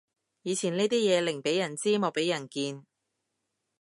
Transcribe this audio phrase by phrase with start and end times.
[0.41, 2.87] 以前呢啲嘢寧俾人知莫俾人見